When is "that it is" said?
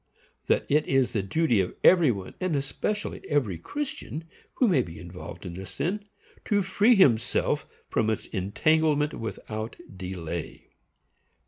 0.47-1.11